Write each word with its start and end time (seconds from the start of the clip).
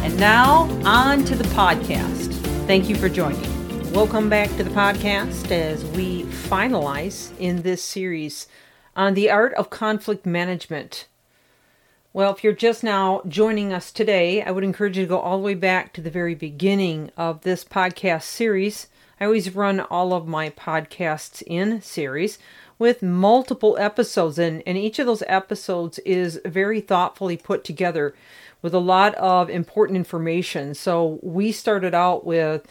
And 0.00 0.18
now, 0.18 0.62
on 0.84 1.24
to 1.24 1.34
the 1.34 1.44
podcast. 1.50 2.32
Thank 2.66 2.88
you 2.88 2.94
for 2.94 3.08
joining. 3.08 3.42
Welcome 3.92 4.28
back 4.28 4.48
to 4.56 4.62
the 4.62 4.70
podcast 4.70 5.50
as 5.50 5.84
we 5.86 6.22
finalize 6.22 7.36
in 7.38 7.62
this 7.62 7.82
series 7.82 8.46
on 8.94 9.14
the 9.14 9.28
art 9.28 9.54
of 9.54 9.70
conflict 9.70 10.24
management. 10.24 11.08
Well, 12.12 12.32
if 12.32 12.44
you're 12.44 12.52
just 12.52 12.84
now 12.84 13.22
joining 13.26 13.72
us 13.72 13.90
today, 13.90 14.42
I 14.42 14.50
would 14.52 14.64
encourage 14.64 14.96
you 14.96 15.04
to 15.04 15.08
go 15.08 15.18
all 15.18 15.38
the 15.38 15.44
way 15.44 15.54
back 15.54 15.92
to 15.94 16.00
the 16.00 16.10
very 16.10 16.34
beginning 16.34 17.10
of 17.16 17.42
this 17.42 17.64
podcast 17.64 18.22
series. 18.22 18.86
I 19.20 19.24
always 19.24 19.54
run 19.54 19.80
all 19.80 20.14
of 20.14 20.28
my 20.28 20.50
podcasts 20.50 21.42
in 21.46 21.82
series 21.82 22.38
with 22.78 23.02
multiple 23.02 23.76
episodes, 23.78 24.38
and, 24.38 24.62
and 24.64 24.78
each 24.78 24.98
of 24.98 25.06
those 25.06 25.24
episodes 25.26 25.98
is 26.00 26.40
very 26.44 26.80
thoughtfully 26.80 27.36
put 27.36 27.64
together 27.64 28.14
with 28.62 28.74
a 28.74 28.78
lot 28.78 29.14
of 29.16 29.48
important 29.50 29.96
information. 29.96 30.74
So 30.74 31.18
we 31.22 31.52
started 31.52 31.94
out 31.94 32.24
with 32.24 32.66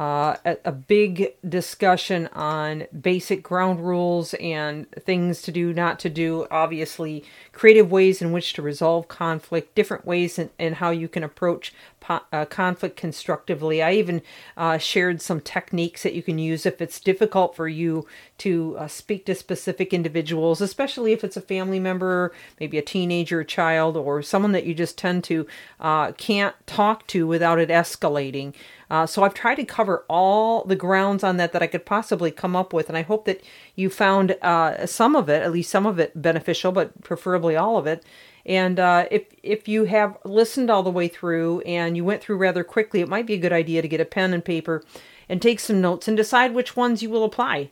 uh, 0.00 0.36
a, 0.44 0.56
a, 0.64 0.72
big 0.72 1.34
discussion 1.46 2.26
on 2.32 2.86
basic 2.98 3.42
ground 3.42 3.78
rules 3.78 4.32
and 4.34 4.90
things 4.92 5.42
to 5.42 5.52
do, 5.52 5.72
not 5.72 5.98
to 6.00 6.08
do. 6.08 6.46
Obviously, 6.50 7.22
creative 7.52 7.92
ways 7.92 8.22
in 8.22 8.32
which 8.32 8.54
to 8.54 8.62
resolve 8.62 9.06
conflict, 9.06 9.74
different 9.74 10.06
ways 10.06 10.38
in, 10.38 10.48
in 10.58 10.72
how 10.74 10.90
you 10.90 11.08
can 11.08 11.22
approach 11.22 11.74
po- 12.00 12.22
uh, 12.32 12.46
conflict 12.46 12.96
constructively. 12.96 13.82
I 13.82 13.92
even 13.92 14.22
uh, 14.56 14.78
shared 14.78 15.20
some 15.20 15.40
techniques 15.40 16.02
that 16.02 16.14
you 16.14 16.22
can 16.22 16.38
use 16.38 16.64
if 16.64 16.80
it's 16.80 16.98
difficult 16.98 17.54
for 17.54 17.68
you 17.68 18.06
to 18.38 18.76
uh, 18.78 18.88
speak 18.88 19.26
to 19.26 19.34
specific 19.34 19.92
individuals, 19.92 20.60
especially 20.60 21.12
if 21.12 21.22
it's 21.22 21.36
a 21.36 21.40
family 21.42 21.78
member, 21.78 22.32
maybe 22.58 22.78
a 22.78 22.82
teenager, 22.82 23.40
a 23.40 23.44
child, 23.44 23.96
or 23.96 24.22
someone 24.22 24.52
that 24.52 24.64
you 24.64 24.74
just 24.74 24.98
tend 24.98 25.22
to 25.24 25.46
uh, 25.80 26.12
can't 26.12 26.56
talk 26.66 27.06
to 27.08 27.26
without 27.26 27.60
it 27.60 27.68
escalating. 27.68 28.54
Uh, 28.92 29.06
so 29.06 29.24
I've 29.24 29.32
tried 29.32 29.54
to 29.54 29.64
cover 29.64 30.04
all 30.06 30.64
the 30.64 30.76
grounds 30.76 31.24
on 31.24 31.38
that 31.38 31.54
that 31.54 31.62
I 31.62 31.66
could 31.66 31.86
possibly 31.86 32.30
come 32.30 32.54
up 32.54 32.74
with, 32.74 32.90
and 32.90 32.98
I 32.98 33.00
hope 33.00 33.24
that 33.24 33.42
you 33.74 33.88
found 33.88 34.32
uh, 34.42 34.86
some 34.86 35.16
of 35.16 35.30
it, 35.30 35.42
at 35.42 35.50
least 35.50 35.70
some 35.70 35.86
of 35.86 35.98
it, 35.98 36.20
beneficial, 36.20 36.72
but 36.72 37.02
preferably 37.02 37.56
all 37.56 37.78
of 37.78 37.86
it. 37.86 38.04
And 38.44 38.78
uh, 38.78 39.06
if 39.10 39.22
if 39.42 39.66
you 39.66 39.84
have 39.84 40.18
listened 40.26 40.68
all 40.68 40.82
the 40.82 40.90
way 40.90 41.08
through 41.08 41.62
and 41.62 41.96
you 41.96 42.04
went 42.04 42.20
through 42.20 42.36
rather 42.36 42.62
quickly, 42.62 43.00
it 43.00 43.08
might 43.08 43.24
be 43.26 43.32
a 43.32 43.38
good 43.38 43.52
idea 43.52 43.80
to 43.80 43.88
get 43.88 44.00
a 44.00 44.04
pen 44.04 44.34
and 44.34 44.44
paper 44.44 44.84
and 45.26 45.40
take 45.40 45.58
some 45.58 45.80
notes 45.80 46.06
and 46.06 46.14
decide 46.14 46.52
which 46.52 46.76
ones 46.76 47.02
you 47.02 47.08
will 47.08 47.24
apply. 47.24 47.70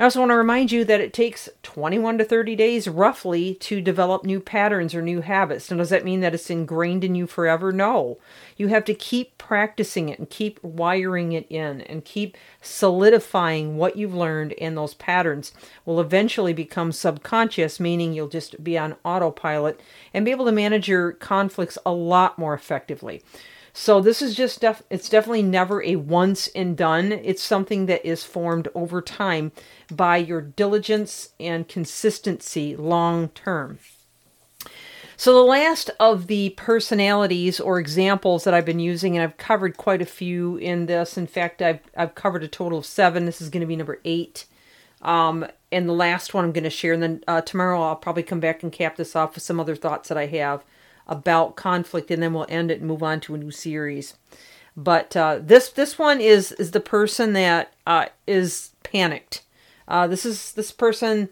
I 0.00 0.04
also 0.04 0.20
want 0.20 0.30
to 0.30 0.36
remind 0.36 0.72
you 0.72 0.82
that 0.86 1.02
it 1.02 1.12
takes 1.12 1.50
21 1.62 2.16
to 2.16 2.24
30 2.24 2.56
days 2.56 2.88
roughly 2.88 3.54
to 3.56 3.82
develop 3.82 4.24
new 4.24 4.40
patterns 4.40 4.94
or 4.94 5.02
new 5.02 5.20
habits. 5.20 5.70
Now, 5.70 5.76
does 5.76 5.90
that 5.90 6.06
mean 6.06 6.20
that 6.20 6.32
it's 6.32 6.48
ingrained 6.48 7.04
in 7.04 7.14
you 7.14 7.26
forever? 7.26 7.70
No. 7.70 8.16
You 8.56 8.68
have 8.68 8.86
to 8.86 8.94
keep 8.94 9.36
practicing 9.36 10.08
it 10.08 10.18
and 10.18 10.30
keep 10.30 10.58
wiring 10.64 11.32
it 11.32 11.46
in 11.50 11.82
and 11.82 12.02
keep 12.02 12.38
solidifying 12.62 13.76
what 13.76 13.98
you've 13.98 14.14
learned, 14.14 14.54
and 14.54 14.74
those 14.74 14.94
patterns 14.94 15.52
will 15.84 16.00
eventually 16.00 16.54
become 16.54 16.92
subconscious, 16.92 17.78
meaning 17.78 18.14
you'll 18.14 18.28
just 18.28 18.64
be 18.64 18.78
on 18.78 18.96
autopilot 19.04 19.82
and 20.14 20.24
be 20.24 20.30
able 20.30 20.46
to 20.46 20.52
manage 20.52 20.88
your 20.88 21.12
conflicts 21.12 21.76
a 21.84 21.92
lot 21.92 22.38
more 22.38 22.54
effectively. 22.54 23.22
So 23.72 24.00
this 24.00 24.20
is 24.20 24.34
just 24.34 24.60
def- 24.60 24.82
it's 24.90 25.08
definitely 25.08 25.42
never 25.42 25.82
a 25.82 25.96
once 25.96 26.48
and 26.48 26.76
done. 26.76 27.12
It's 27.12 27.42
something 27.42 27.86
that 27.86 28.04
is 28.04 28.24
formed 28.24 28.68
over 28.74 29.00
time 29.00 29.52
by 29.90 30.16
your 30.16 30.40
diligence 30.40 31.30
and 31.38 31.68
consistency 31.68 32.76
long 32.76 33.28
term. 33.28 33.78
So 35.16 35.34
the 35.34 35.40
last 35.40 35.90
of 36.00 36.28
the 36.28 36.50
personalities 36.50 37.60
or 37.60 37.78
examples 37.78 38.44
that 38.44 38.54
I've 38.54 38.64
been 38.64 38.80
using, 38.80 39.16
and 39.16 39.22
I've 39.22 39.36
covered 39.36 39.76
quite 39.76 40.00
a 40.00 40.06
few 40.06 40.56
in 40.56 40.86
this. 40.86 41.18
In 41.18 41.26
fact, 41.26 41.60
I've 41.60 41.80
I've 41.96 42.14
covered 42.14 42.42
a 42.42 42.48
total 42.48 42.78
of 42.78 42.86
seven. 42.86 43.26
This 43.26 43.42
is 43.42 43.50
going 43.50 43.60
to 43.60 43.66
be 43.66 43.76
number 43.76 44.00
eight. 44.04 44.46
Um, 45.02 45.46
and 45.72 45.88
the 45.88 45.94
last 45.94 46.34
one 46.34 46.44
I'm 46.44 46.52
going 46.52 46.64
to 46.64 46.70
share, 46.70 46.92
and 46.92 47.02
then 47.02 47.24
uh, 47.28 47.40
tomorrow 47.42 47.82
I'll 47.82 47.96
probably 47.96 48.22
come 48.22 48.40
back 48.40 48.62
and 48.62 48.72
cap 48.72 48.96
this 48.96 49.14
off 49.14 49.34
with 49.34 49.44
some 49.44 49.60
other 49.60 49.76
thoughts 49.76 50.08
that 50.08 50.18
I 50.18 50.26
have 50.26 50.62
about 51.10 51.56
conflict, 51.56 52.10
and 52.10 52.22
then 52.22 52.32
we'll 52.32 52.46
end 52.48 52.70
it 52.70 52.78
and 52.78 52.88
move 52.88 53.02
on 53.02 53.20
to 53.20 53.34
a 53.34 53.38
new 53.38 53.50
series. 53.50 54.14
But 54.76 55.16
uh, 55.16 55.40
this 55.42 55.68
this 55.68 55.98
one 55.98 56.20
is 56.20 56.52
is 56.52 56.70
the 56.70 56.80
person 56.80 57.32
that 57.34 57.74
uh, 57.86 58.06
is 58.26 58.70
panicked. 58.82 59.42
Uh, 59.88 60.06
this 60.06 60.24
is 60.24 60.52
this 60.52 60.72
person. 60.72 61.28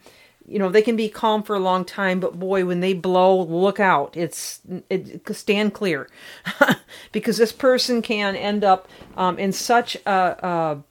You 0.46 0.58
know 0.58 0.70
they 0.70 0.82
can 0.82 0.96
be 0.96 1.08
calm 1.08 1.42
for 1.42 1.54
a 1.54 1.60
long 1.60 1.84
time, 1.84 2.20
but 2.20 2.38
boy, 2.38 2.64
when 2.64 2.80
they 2.80 2.94
blow, 2.94 3.42
look 3.42 3.78
out! 3.78 4.16
It's 4.16 4.60
it, 4.90 5.22
stand 5.34 5.74
clear, 5.74 6.08
because 7.12 7.36
this 7.36 7.52
person 7.52 8.02
can 8.02 8.34
end 8.34 8.64
up 8.64 8.88
um, 9.16 9.38
in 9.38 9.52
such 9.52 9.96
a, 10.06 10.10
a 10.10 10.82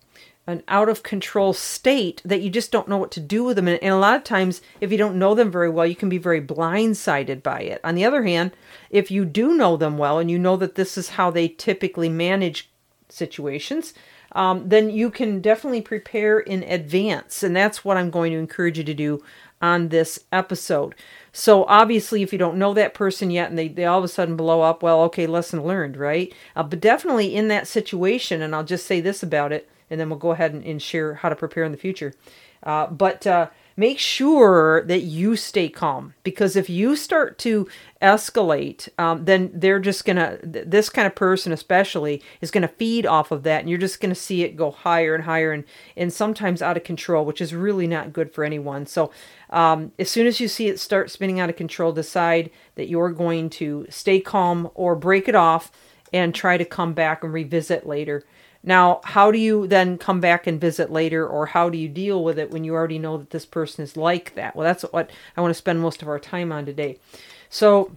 an 0.48 0.64
out 0.70 0.88
of 0.88 1.04
control 1.04 1.52
state 1.52 2.22
that 2.24 2.42
you 2.42 2.50
just 2.50 2.72
don't 2.72 2.88
know 2.88 2.98
what 2.98 3.12
to 3.12 3.20
do 3.20 3.44
with 3.44 3.58
them. 3.58 3.68
And, 3.68 3.84
a 3.84 3.98
lot 3.98 4.16
of 4.16 4.24
times, 4.24 4.62
if 4.80 4.92
you 4.92 4.98
don't 4.98 5.20
know 5.20 5.36
them 5.36 5.52
very 5.52 5.70
well, 5.70 5.86
you 5.86 5.96
can 5.96 6.10
be 6.10 6.18
very 6.18 6.42
blindsided 6.42 7.44
by 7.44 7.60
it. 7.60 7.82
On 7.84 7.96
the 7.96 8.06
other 8.06 8.24
hand, 8.24 8.52
if 8.90 9.12
you 9.12 9.26
do 9.26 9.56
know 9.56 9.76
them 9.76 9.98
well 9.98 10.20
and 10.20 10.32
you 10.32 10.40
know 10.40 10.56
that 10.56 10.76
this 10.76 10.98
is 10.98 11.10
how 11.10 11.30
they 11.30 11.50
typically 11.50 12.08
manage 12.08 12.70
situations, 13.10 13.94
um, 14.32 14.70
then 14.70 14.90
you 14.90 15.10
can 15.10 15.42
definitely 15.42 15.82
prepare 15.82 16.40
in 16.40 16.64
advance. 16.64 17.44
And 17.44 17.56
that's 17.56 17.84
what 17.84 17.98
I'm 17.98 18.10
going 18.10 18.32
to 18.32 18.40
encourage 18.40 18.78
you 18.78 18.84
to 18.86 18.94
do 18.94 19.22
on 19.62 19.90
this 19.90 20.20
episode. 20.32 20.96
So 21.34 21.66
obviously, 21.66 22.24
if 22.24 22.32
you 22.32 22.40
don't 22.40 22.58
know 22.58 22.74
that 22.74 22.94
person 22.94 23.32
yet 23.32 23.50
and 23.50 23.58
they, 23.58 23.68
they 23.68 23.86
all 23.86 23.98
of 23.98 24.04
a 24.04 24.08
sudden 24.08 24.38
blow 24.38 24.62
up, 24.62 24.82
well, 24.82 25.02
okay, 25.04 25.28
lesson 25.28 25.64
learned, 25.64 25.98
right? 25.98 26.34
Uh, 26.56 26.64
but 26.64 26.80
definitely 26.80 27.36
in 27.36 27.50
that 27.50 27.68
situation, 27.68 28.42
and 28.42 28.56
I'll 28.56 28.64
just 28.64 28.86
say 28.86 29.02
this 29.02 29.22
about 29.22 29.52
it 29.52 29.70
and 29.90 30.00
then 30.00 30.10
we'll 30.10 30.20
go 30.20 30.32
ahead 30.32 30.54
and, 30.54 30.64
and 30.64 30.82
share 30.82 31.16
how 31.16 31.30
to 31.30 31.36
prepare 31.36 31.64
in 31.64 31.72
the 31.72 31.78
future. 31.78 32.14
Uh, 32.64 32.88
but 32.88 33.26
uh, 33.28 33.48
make 33.76 34.00
sure 34.00 34.84
that 34.86 35.02
you 35.02 35.36
stay 35.36 35.70
calm 35.70 36.14
because 36.24 36.56
if 36.56 36.70
you 36.70 36.96
start 36.96 37.38
to 37.38 37.68
escalate, 38.02 38.90
um, 38.98 39.26
then 39.26 39.52
they're 39.54 39.80
just 39.80 40.04
gonna, 40.04 40.40
this 40.42 40.90
kind 40.90 41.06
of 41.06 41.14
person 41.14 41.52
especially, 41.52 42.22
is 42.42 42.52
gonna 42.52 42.68
feed 42.68 43.06
off 43.06 43.32
of 43.32 43.44
that, 43.44 43.62
and 43.62 43.70
you're 43.70 43.78
just 43.78 44.02
gonna 44.02 44.16
see 44.16 44.44
it 44.44 44.58
go 44.58 44.72
higher 44.72 45.14
and 45.14 45.26
higher 45.26 45.52
and, 45.52 45.64
and 45.96 46.12
sometimes 46.12 46.62
out 46.62 46.78
of 46.78 46.84
control, 46.84 47.24
which 47.24 47.40
is 47.40 47.54
really 47.54 47.88
not 47.88 48.12
good 48.12 48.34
for 48.34 48.44
anyone. 48.44 48.86
So, 48.88 49.12
um, 49.52 49.92
as 50.00 50.10
soon 50.10 50.28
as 50.28 50.40
you 50.40 50.48
see 50.48 50.68
it 50.68 50.80
start 50.80 51.12
spinning 51.12 51.40
out 51.40 51.50
of 51.50 51.56
control, 51.56 51.92
decide 51.92 52.50
that 52.76 52.90
you're 52.90 53.12
going 53.12 53.50
to 53.52 53.86
stay 53.90 54.20
calm 54.20 54.70
or 54.74 54.96
break 54.96 55.28
it 55.30 55.36
off 55.36 55.72
and 56.12 56.34
try 56.34 56.58
to 56.58 56.66
come 56.66 56.94
back 56.94 57.24
and 57.24 57.34
revisit 57.34 57.86
later. 57.86 58.24
Now, 58.64 59.02
how 59.04 59.32
do 59.32 59.38
you 59.38 59.68
then 59.68 59.98
come 59.98 60.20
back 60.20 60.48
and 60.48 60.60
visit 60.60 60.92
later, 60.92 61.26
or 61.28 61.46
how 61.46 61.70
do 61.70 61.78
you 61.78 61.88
deal 61.88 62.24
with 62.24 62.38
it 62.38 62.52
when 62.52 62.64
you 62.64 62.74
already 62.74 63.00
know 63.00 63.18
that 63.18 63.30
this 63.30 63.46
person 63.46 63.84
is 63.84 63.96
like 63.96 64.36
that? 64.36 64.56
Well, 64.56 64.66
that's 64.66 64.84
what 64.84 65.10
I 65.36 65.42
want 65.42 65.52
to 65.52 65.58
spend 65.58 65.80
most 65.80 66.02
of 66.02 66.08
our 66.08 66.20
time 66.20 66.52
on 66.52 66.66
today. 66.66 66.98
So, 67.50 67.92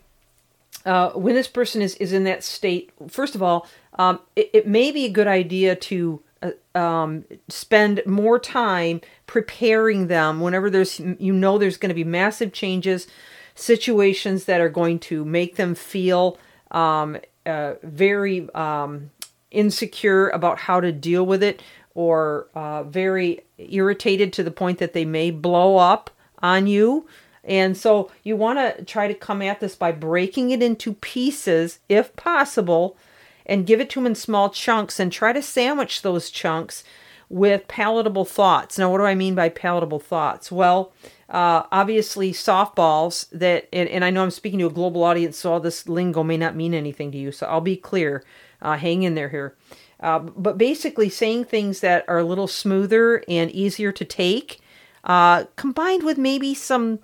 uh, 0.84 1.10
when 1.10 1.34
this 1.34 1.48
person 1.48 1.82
is, 1.82 1.94
is 1.96 2.12
in 2.12 2.24
that 2.24 2.42
state, 2.42 2.90
first 3.08 3.34
of 3.34 3.42
all, 3.42 3.66
um, 3.98 4.20
it, 4.36 4.50
it, 4.52 4.66
may 4.66 4.90
be 4.90 5.04
a 5.04 5.10
good 5.10 5.26
idea 5.26 5.76
to 5.76 6.22
uh, 6.42 6.78
um, 6.78 7.24
spend 7.48 8.02
more 8.06 8.38
time 8.38 9.00
preparing 9.26 10.06
them 10.06 10.40
whenever 10.40 10.70
there's 10.70 10.98
you 10.98 11.32
know 11.32 11.58
there's 11.58 11.76
going 11.76 11.90
to 11.90 11.94
be 11.94 12.04
massive 12.04 12.52
changes, 12.52 13.06
situations 13.54 14.46
that 14.46 14.60
are 14.60 14.70
going 14.70 14.98
to 14.98 15.24
make 15.24 15.56
them 15.56 15.74
feel 15.74 16.38
um, 16.70 17.18
uh, 17.44 17.74
very 17.82 18.48
um, 18.54 19.10
insecure 19.50 20.28
about 20.30 20.58
how 20.58 20.80
to 20.80 20.92
deal 20.92 21.24
with 21.24 21.42
it 21.42 21.62
or 21.94 22.48
uh, 22.54 22.82
very 22.84 23.40
irritated 23.58 24.32
to 24.32 24.42
the 24.42 24.50
point 24.50 24.78
that 24.78 24.92
they 24.92 25.04
may 25.04 25.30
blow 25.30 25.76
up 25.76 26.10
on 26.40 26.66
you. 26.66 27.06
And 27.42 27.76
so 27.76 28.10
you 28.22 28.36
want 28.36 28.58
to 28.58 28.84
try 28.84 29.08
to 29.08 29.14
come 29.14 29.42
at 29.42 29.60
this 29.60 29.74
by 29.74 29.92
breaking 29.92 30.50
it 30.50 30.62
into 30.62 30.94
pieces, 30.94 31.78
if 31.88 32.14
possible, 32.16 32.96
and 33.46 33.66
give 33.66 33.80
it 33.80 33.90
to 33.90 34.00
them 34.00 34.06
in 34.06 34.14
small 34.14 34.50
chunks 34.50 35.00
and 35.00 35.10
try 35.10 35.32
to 35.32 35.42
sandwich 35.42 36.02
those 36.02 36.30
chunks 36.30 36.84
with 37.30 37.66
palatable 37.68 38.26
thoughts. 38.26 38.76
Now, 38.76 38.90
what 38.90 38.98
do 38.98 39.04
I 39.04 39.14
mean 39.14 39.34
by 39.34 39.48
palatable 39.48 40.00
thoughts? 40.00 40.52
Well, 40.52 40.92
uh, 41.30 41.62
obviously, 41.70 42.32
softballs 42.32 43.30
that, 43.30 43.68
and, 43.72 43.88
and 43.88 44.04
I 44.04 44.10
know 44.10 44.22
I'm 44.22 44.32
speaking 44.32 44.58
to 44.58 44.66
a 44.66 44.70
global 44.70 45.04
audience, 45.04 45.38
so 45.38 45.52
all 45.52 45.60
this 45.60 45.88
lingo 45.88 46.24
may 46.24 46.36
not 46.36 46.56
mean 46.56 46.74
anything 46.74 47.12
to 47.12 47.18
you, 47.18 47.30
so 47.30 47.46
I'll 47.46 47.60
be 47.60 47.76
clear 47.76 48.24
uh, 48.60 48.76
hang 48.76 49.04
in 49.04 49.14
there 49.14 49.28
here. 49.28 49.56
Uh, 50.00 50.18
but 50.18 50.58
basically, 50.58 51.08
saying 51.08 51.44
things 51.44 51.80
that 51.80 52.04
are 52.08 52.18
a 52.18 52.24
little 52.24 52.48
smoother 52.48 53.22
and 53.28 53.50
easier 53.52 53.92
to 53.92 54.04
take, 54.04 54.60
uh, 55.04 55.44
combined 55.56 56.02
with 56.02 56.18
maybe 56.18 56.52
some 56.52 56.98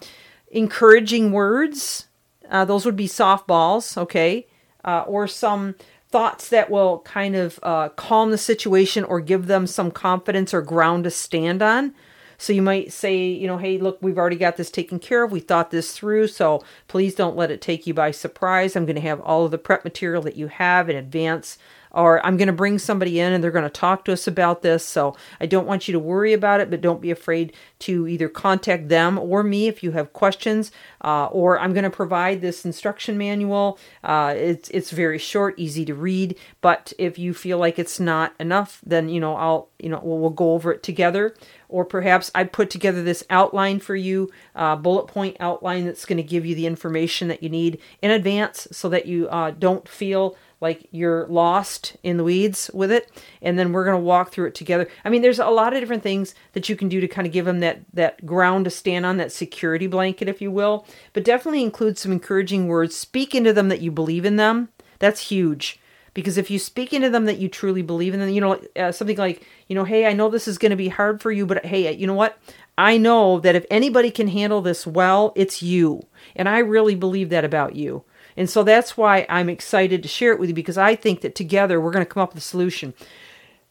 encouraging 0.51 1.31
words. 1.31 2.09
Uh, 2.51 2.65
those 2.65 2.85
would 2.85 2.97
be 2.97 3.09
softballs, 3.09 3.97
okay? 3.97 4.47
Uh, 4.85 5.05
or 5.07 5.27
some 5.27 5.75
thoughts 6.17 6.49
that 6.49 6.71
will 6.71 7.01
kind 7.01 7.37
of 7.37 7.61
uh, 7.63 7.91
calm 7.91 8.31
the 8.31 8.39
situation 8.39 9.05
or 9.05 9.21
give 9.21 9.49
them 9.49 9.67
some 9.67 9.91
confidence 9.91 10.55
or 10.55 10.63
ground 10.63 11.05
to 11.05 11.11
stand 11.11 11.61
on. 11.61 11.93
So 12.39 12.55
you 12.55 12.63
might 12.63 12.91
say, 12.91 13.27
you 13.27 13.47
know, 13.47 13.59
hey, 13.59 13.77
look, 13.77 13.99
we've 14.01 14.17
already 14.17 14.37
got 14.37 14.57
this 14.57 14.71
taken 14.71 14.99
care 14.99 15.25
of. 15.25 15.31
We 15.31 15.41
thought 15.41 15.71
this 15.71 15.93
through. 15.93 16.29
So 16.29 16.65
please 16.89 17.15
don't 17.15 17.37
let 17.37 17.51
it 17.51 17.61
take 17.61 17.87
you 17.87 17.93
by 17.93 18.13
surprise. 18.13 18.75
I'm 18.75 18.87
going 18.87 18.97
to 18.97 19.03
have 19.03 19.21
all 19.21 19.45
of 19.45 19.51
the 19.51 19.59
prep 19.59 19.85
material 19.85 20.23
that 20.23 20.37
you 20.37 20.47
have 20.47 20.89
in 20.89 20.97
advance 20.97 21.59
or 21.97 22.25
I'm 22.25 22.37
going 22.37 22.47
to 22.47 22.53
bring 22.53 22.79
somebody 22.79 23.19
in 23.19 23.33
and 23.33 23.43
they're 23.43 23.51
going 23.51 23.65
to 23.65 23.71
talk 23.71 24.05
to 24.05 24.13
us 24.13 24.27
about 24.27 24.63
this. 24.63 24.85
So 24.85 25.17
I 25.41 25.47
don't 25.47 25.67
want 25.67 25.89
you 25.89 25.93
to 25.93 25.99
worry 25.99 26.35
about 26.35 26.61
it, 26.61 26.71
but 26.71 26.83
don't 26.83 27.01
be 27.01 27.11
afraid 27.11 27.55
to 27.81 28.07
either 28.07 28.29
contact 28.29 28.89
them 28.89 29.19
or 29.19 29.43
me 29.43 29.67
if 29.67 29.83
you 29.83 29.93
have 29.93 30.13
questions. 30.13 30.71
Uh, 31.03 31.27
or 31.27 31.59
I'm 31.59 31.73
going 31.73 31.85
to 31.85 31.91
provide 31.91 32.41
this 32.41 32.65
instruction 32.65 33.17
manual. 33.17 33.79
Uh, 34.05 34.35
it's 34.37 34.69
it's 34.71 34.91
very 34.91 35.19
short, 35.19 35.55
easy 35.59 35.85
to 35.87 35.95
read. 35.95 36.39
But 36.61 36.93
if 36.99 37.19
you 37.19 37.33
feel 37.33 37.59
like 37.59 37.79
it's 37.79 37.99
not 37.99 38.35
enough, 38.39 38.81
then 38.85 39.09
you 39.09 39.21
know 39.21 39.35
I'll 39.37 39.69
you 39.79 39.89
know 39.89 40.01
we'll, 40.03 40.19
we'll 40.19 40.31
go 40.31 40.53
over 40.53 40.73
it 40.73 40.83
together. 40.83 41.35
Or 41.69 41.85
perhaps 41.85 42.31
I 42.35 42.45
put 42.45 42.71
together 42.71 43.03
this 43.03 43.25
outline 43.29 43.81
for 43.81 43.97
you, 43.97 44.31
uh, 44.55 44.77
bullet 44.77 45.09
point 45.09 45.37
outline 45.41 45.85
that's 45.85 46.05
going 46.05 46.19
to 46.19 46.23
give 46.23 46.47
you 46.47 46.55
the 46.55 46.67
information 46.67 47.27
that 47.29 47.43
you 47.43 47.49
need 47.49 47.81
in 48.01 48.11
advance, 48.11 48.69
so 48.71 48.89
that 48.91 49.07
you 49.07 49.29
uh, 49.29 49.51
don't 49.51 49.89
feel 49.89 50.37
like 50.61 50.89
you're 50.91 51.27
lost 51.27 51.97
in 52.03 52.17
the 52.17 52.25
weeds 52.25 52.71
with 52.73 52.91
it 52.91 53.11
and 53.43 53.59
then 53.59 53.73
we're 53.73 53.85
going 53.85 53.97
to 53.97 54.03
walk 54.03 54.33
through 54.33 54.47
it 54.47 54.55
together. 54.55 54.89
I 55.05 55.11
mean 55.11 55.23
there's 55.23 55.39
a 55.39 55.49
lot 55.49 55.75
of 55.75 55.81
different 55.81 56.03
things 56.03 56.35
that 56.53 56.69
you 56.69 56.77
can 56.77 56.89
do 56.89 57.01
to 57.01 57.09
kind 57.09 57.27
of 57.27 57.33
give 57.33 57.45
them 57.45 57.61
that 57.61 57.81
that 57.93 58.25
ground 58.25 58.65
to 58.65 58.71
stand 58.71 59.05
on 59.05 59.17
that 59.19 59.33
security 59.33 59.87
blanket 59.87 60.29
if 60.29 60.41
you 60.41 60.51
will 60.51 60.87
but 61.13 61.25
definitely 61.25 61.63
include 61.63 61.99
some 61.99 62.13
encouraging 62.13 62.69
words. 62.69 62.97
Speak 62.97 63.35
into 63.35 63.53
them 63.53 63.69
that 63.69 63.81
you 63.81 63.91
believe 63.91 64.25
in 64.25 64.37
them. 64.37 64.71
That's 64.99 65.29
huge 65.29 65.79
because 66.17 66.39
if 66.39 66.51
you 66.51 66.59
speak 66.59 66.95
into 66.95 67.11
them 67.11 67.27
that 67.27 67.37
you 67.37 67.47
truly 67.47 67.83
believe 67.83 68.15
in 68.15 68.21
them 68.21 68.31
you 68.31 68.41
know 68.41 68.59
uh, 68.77 68.91
something 68.91 69.19
like 69.19 69.47
you 69.69 69.75
know 69.75 69.85
hey 69.85 70.07
i 70.07 70.15
know 70.15 70.31
this 70.31 70.49
is 70.49 70.57
going 70.57 70.71
to 70.71 70.77
be 70.77 70.89
hard 70.89 71.21
for 71.21 71.31
you 71.31 71.45
but 71.45 71.65
hey 71.67 71.93
you 71.93 72.07
know 72.07 72.15
what? 72.15 72.39
I 72.79 72.99
know 72.99 73.41
that 73.41 73.55
if 73.55 73.65
anybody 73.71 74.11
can 74.11 74.29
handle 74.29 74.63
this 74.63 74.87
well 74.87 75.33
it's 75.37 75.63
you 75.63 76.07
and 76.35 76.49
i 76.49 76.59
really 76.59 76.95
believe 76.95 77.29
that 77.29 77.45
about 77.45 77.77
you 77.77 78.03
and 78.37 78.51
so 78.51 78.63
that's 78.63 78.97
why 78.97 79.27
I'm 79.29 79.49
excited 79.49 80.03
to 80.03 80.09
share 80.09 80.33
it 80.33 80.39
with 80.39 80.51
you 80.51 80.55
because 80.55 80.79
I 80.79 80.95
think 80.95 81.23
that 81.23 81.35
together 81.35 81.81
we're 81.81 81.91
going 81.91 82.05
to 82.05 82.11
come 82.11 82.23
up 82.23 82.35
with 82.35 82.43
a 82.43 82.47
solution. 82.47 82.93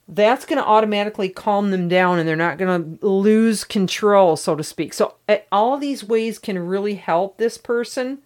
That's 0.08 0.46
going 0.46 0.62
to 0.62 0.68
automatically 0.68 1.30
calm 1.30 1.72
them 1.72 1.88
down 1.88 2.20
and 2.20 2.28
they're 2.28 2.36
not 2.36 2.58
going 2.58 2.98
to 2.98 3.08
lose 3.08 3.64
control, 3.64 4.36
so 4.36 4.56
to 4.56 4.64
speak. 4.64 4.94
So, 4.94 5.16
all 5.52 5.78
these 5.78 6.04
ways 6.04 6.38
can 6.38 6.60
really 6.60 6.96
help 6.96 7.38
this 7.38 7.58
person 7.58 8.20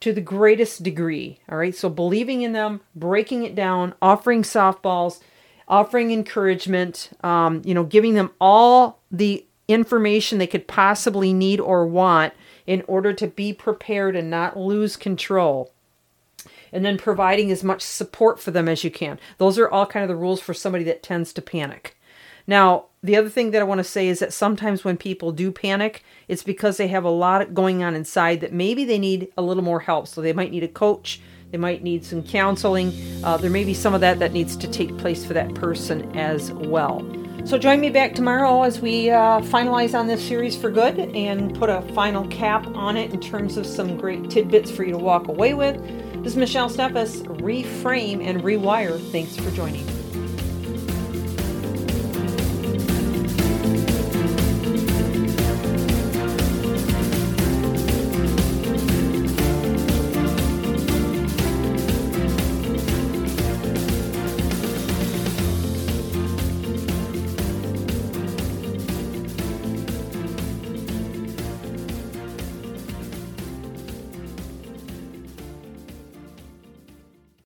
to 0.00 0.12
the 0.12 0.20
greatest 0.20 0.82
degree. 0.82 1.40
All 1.48 1.56
right. 1.56 1.74
So, 1.74 1.88
believing 1.88 2.42
in 2.42 2.52
them, 2.52 2.82
breaking 2.94 3.44
it 3.44 3.54
down, 3.54 3.94
offering 4.02 4.42
softballs, 4.42 5.20
offering 5.66 6.10
encouragement, 6.10 7.10
um, 7.22 7.62
you 7.64 7.72
know, 7.72 7.84
giving 7.84 8.14
them 8.14 8.30
all 8.38 9.00
the 9.10 9.46
information 9.66 10.36
they 10.36 10.46
could 10.46 10.68
possibly 10.68 11.32
need 11.32 11.58
or 11.58 11.86
want 11.86 12.34
in 12.66 12.82
order 12.86 13.14
to 13.14 13.26
be 13.26 13.52
prepared 13.52 14.14
and 14.14 14.28
not 14.28 14.58
lose 14.58 14.96
control 14.96 15.73
and 16.74 16.84
then 16.84 16.98
providing 16.98 17.50
as 17.50 17.64
much 17.64 17.80
support 17.80 18.38
for 18.38 18.50
them 18.50 18.68
as 18.68 18.84
you 18.84 18.90
can. 18.90 19.18
Those 19.38 19.58
are 19.58 19.70
all 19.70 19.86
kind 19.86 20.02
of 20.02 20.08
the 20.08 20.16
rules 20.16 20.40
for 20.40 20.52
somebody 20.52 20.84
that 20.84 21.02
tends 21.02 21.32
to 21.32 21.40
panic. 21.40 21.96
Now, 22.46 22.86
the 23.02 23.16
other 23.16 23.30
thing 23.30 23.52
that 23.52 23.60
I 23.60 23.64
want 23.64 23.78
to 23.78 23.84
say 23.84 24.08
is 24.08 24.18
that 24.18 24.32
sometimes 24.32 24.84
when 24.84 24.96
people 24.96 25.32
do 25.32 25.50
panic, 25.50 26.02
it's 26.28 26.42
because 26.42 26.76
they 26.76 26.88
have 26.88 27.04
a 27.04 27.10
lot 27.10 27.54
going 27.54 27.82
on 27.82 27.94
inside 27.94 28.40
that 28.40 28.52
maybe 28.52 28.84
they 28.84 28.98
need 28.98 29.28
a 29.38 29.42
little 29.42 29.62
more 29.62 29.80
help. 29.80 30.08
So 30.08 30.20
they 30.20 30.32
might 30.32 30.50
need 30.50 30.64
a 30.64 30.68
coach, 30.68 31.20
they 31.52 31.58
might 31.58 31.82
need 31.82 32.04
some 32.04 32.22
counseling. 32.22 32.92
Uh, 33.22 33.36
there 33.36 33.50
may 33.50 33.64
be 33.64 33.72
some 33.72 33.94
of 33.94 34.00
that 34.00 34.18
that 34.18 34.32
needs 34.32 34.56
to 34.56 34.68
take 34.68 34.96
place 34.98 35.24
for 35.24 35.32
that 35.34 35.54
person 35.54 36.14
as 36.16 36.50
well. 36.52 37.06
So 37.44 37.58
join 37.58 37.80
me 37.80 37.90
back 37.90 38.14
tomorrow 38.14 38.62
as 38.62 38.80
we 38.80 39.10
uh, 39.10 39.40
finalize 39.42 39.96
on 39.96 40.06
this 40.06 40.26
series 40.26 40.56
for 40.56 40.70
good 40.70 40.98
and 40.98 41.54
put 41.54 41.68
a 41.68 41.82
final 41.94 42.26
cap 42.28 42.66
on 42.68 42.96
it 42.96 43.12
in 43.12 43.20
terms 43.20 43.56
of 43.56 43.66
some 43.66 43.96
great 43.96 44.30
tidbits 44.30 44.70
for 44.70 44.82
you 44.82 44.92
to 44.92 44.98
walk 44.98 45.28
away 45.28 45.54
with. 45.54 45.76
This 46.24 46.32
is 46.32 46.38
Michelle 46.38 46.70
Steffes, 46.70 47.22
Reframe 47.42 48.26
and 48.26 48.42
Rewire. 48.42 48.98
Thanks 49.12 49.36
for 49.36 49.50
joining. 49.50 50.03